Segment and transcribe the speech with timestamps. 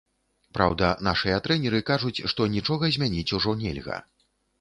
[0.57, 4.01] Праўда, нашыя трэнеры кажуць, што нічога змяніць ужо нельга.